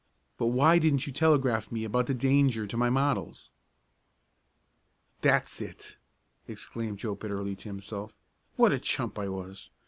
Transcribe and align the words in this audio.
But 0.39 0.47
why 0.47 0.79
didn't 0.79 1.05
you 1.05 1.13
telegraph 1.13 1.71
me 1.71 1.83
about 1.83 2.07
the 2.07 2.15
danger 2.15 2.65
to 2.65 2.75
my 2.75 2.89
models?" 2.89 3.51
"That's 5.21 5.61
it!" 5.61 5.97
exclaimed 6.47 6.97
Joe 6.97 7.13
bitterly 7.13 7.55
to 7.57 7.69
himself. 7.69 8.11
"What 8.55 8.71
a 8.71 8.79
chump 8.79 9.19
I 9.19 9.29
was. 9.29 9.69